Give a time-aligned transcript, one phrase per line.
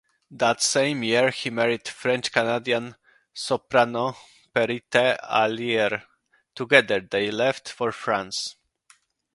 [0.31, 2.95] That same year he married French-Canadian
[3.35, 4.17] soprano
[4.51, 8.55] Pierrette Alarie.Together they left for France.